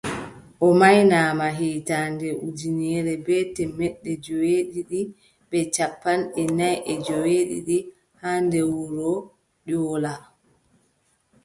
[0.65, 4.99] O maynaama hitaande ujineere bee temeɗɗe joweetati
[5.49, 7.77] bee cappanɗe nay e joweeɗiɗi
[8.21, 9.11] haa nder wuro
[9.69, 10.13] Ƴoola.